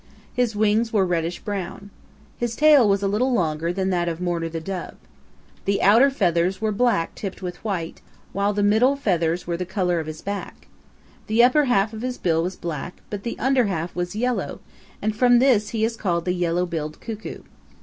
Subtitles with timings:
[0.33, 1.91] His wings were reddish brown.
[2.39, 4.95] His tail was a little longer than that of Mourner the Dove.
[5.65, 8.01] The outer feathers were black tipped with white,
[8.33, 10.65] while the middle feathers were the color of his back.
[11.27, 14.59] The upper half of his bill was black, but the under half was yellow,
[15.03, 17.43] and from this he is called the Yellow billed Cuckoo.